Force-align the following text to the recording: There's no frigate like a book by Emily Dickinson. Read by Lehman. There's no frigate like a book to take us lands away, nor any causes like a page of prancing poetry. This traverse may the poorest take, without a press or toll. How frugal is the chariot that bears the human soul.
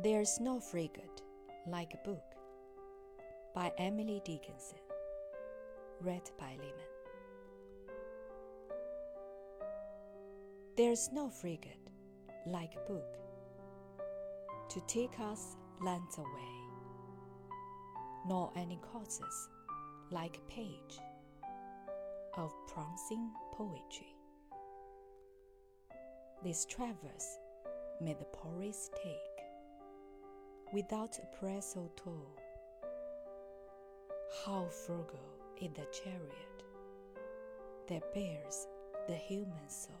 There's 0.00 0.38
no 0.38 0.60
frigate 0.60 1.22
like 1.66 1.92
a 1.92 2.08
book 2.08 2.22
by 3.52 3.72
Emily 3.78 4.22
Dickinson. 4.24 4.78
Read 6.00 6.30
by 6.38 6.52
Lehman. 6.52 6.92
There's 10.76 11.10
no 11.12 11.28
frigate 11.28 11.90
like 12.46 12.74
a 12.76 12.88
book 12.92 13.16
to 14.70 14.80
take 14.86 15.18
us 15.18 15.56
lands 15.82 16.16
away, 16.16 16.54
nor 18.28 18.52
any 18.54 18.78
causes 18.92 19.48
like 20.12 20.36
a 20.36 20.52
page 20.52 21.00
of 22.36 22.54
prancing 22.68 23.32
poetry. 23.52 24.14
This 26.44 26.64
traverse 26.66 27.40
may 28.00 28.14
the 28.14 28.26
poorest 28.26 28.92
take, 29.02 29.47
without 30.72 31.18
a 31.18 31.36
press 31.36 31.74
or 31.76 31.88
toll. 31.96 32.36
How 34.44 34.66
frugal 34.84 35.18
is 35.60 35.70
the 35.72 35.86
chariot 35.92 36.64
that 37.88 38.14
bears 38.14 38.66
the 39.06 39.14
human 39.14 39.68
soul. 39.68 39.97